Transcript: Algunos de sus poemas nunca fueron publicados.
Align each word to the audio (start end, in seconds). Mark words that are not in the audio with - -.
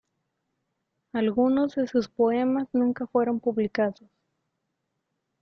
Algunos 1.13 1.75
de 1.75 1.85
sus 1.85 2.07
poemas 2.09 2.67
nunca 2.73 3.05
fueron 3.05 3.39
publicados. 3.39 4.01